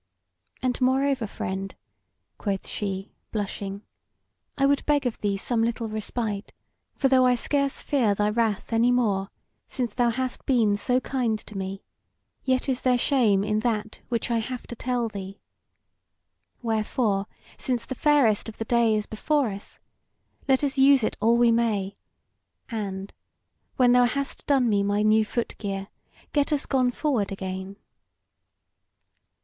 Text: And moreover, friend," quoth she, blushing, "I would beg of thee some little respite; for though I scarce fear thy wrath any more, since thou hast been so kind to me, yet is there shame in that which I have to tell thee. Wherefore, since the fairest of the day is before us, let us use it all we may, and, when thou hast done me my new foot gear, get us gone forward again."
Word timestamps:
And 0.63 0.81
moreover, 0.81 1.27
friend," 1.27 1.75
quoth 2.39 2.67
she, 2.67 3.13
blushing, 3.31 3.83
"I 4.57 4.65
would 4.65 4.83
beg 4.87 5.05
of 5.05 5.19
thee 5.19 5.37
some 5.37 5.61
little 5.63 5.87
respite; 5.87 6.51
for 6.95 7.07
though 7.07 7.27
I 7.27 7.35
scarce 7.35 7.83
fear 7.83 8.15
thy 8.15 8.31
wrath 8.31 8.73
any 8.73 8.91
more, 8.91 9.29
since 9.67 9.93
thou 9.93 10.09
hast 10.09 10.43
been 10.47 10.75
so 10.75 10.99
kind 11.01 11.37
to 11.45 11.55
me, 11.55 11.83
yet 12.43 12.67
is 12.67 12.81
there 12.81 12.97
shame 12.97 13.43
in 13.43 13.59
that 13.59 13.99
which 14.09 14.31
I 14.31 14.39
have 14.39 14.65
to 14.65 14.75
tell 14.75 15.07
thee. 15.07 15.39
Wherefore, 16.63 17.27
since 17.59 17.85
the 17.85 17.93
fairest 17.93 18.49
of 18.49 18.57
the 18.57 18.65
day 18.65 18.95
is 18.95 19.05
before 19.05 19.49
us, 19.49 19.77
let 20.47 20.63
us 20.63 20.79
use 20.79 21.03
it 21.03 21.15
all 21.21 21.37
we 21.37 21.51
may, 21.51 21.95
and, 22.71 23.13
when 23.75 23.91
thou 23.91 24.05
hast 24.05 24.47
done 24.47 24.67
me 24.67 24.81
my 24.81 25.03
new 25.03 25.23
foot 25.23 25.55
gear, 25.59 25.89
get 26.33 26.51
us 26.51 26.65
gone 26.65 26.89
forward 26.89 27.31
again." 27.31 27.75